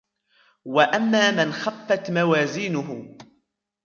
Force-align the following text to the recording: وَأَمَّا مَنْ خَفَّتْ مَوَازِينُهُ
وَأَمَّا 0.65 1.31
مَنْ 1.31 1.51
خَفَّتْ 1.53 2.11
مَوَازِينُهُ 2.11 3.15